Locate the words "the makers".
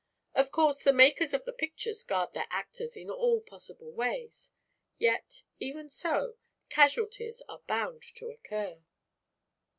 0.81-1.31